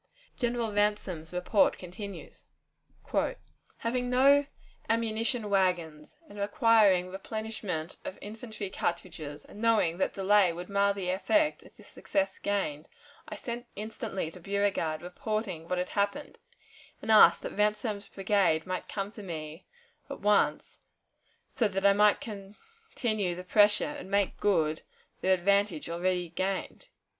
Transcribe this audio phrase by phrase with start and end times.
[0.35, 2.41] General Ransom's report continues:
[3.77, 4.47] "Having no
[4.89, 11.11] ammunition wagons and requiring replenishment of infantry cartridges, and knowing that delay would mar the
[11.11, 12.89] effect of the success gained,
[13.29, 16.39] I sent instantly to Beauregard, reporting what had happened,
[16.99, 19.67] and asked that Ransom's brigade might come to me
[20.09, 20.79] at once,
[21.47, 24.81] so that I might continue the pressure and make good
[25.21, 26.87] the advantage already gained."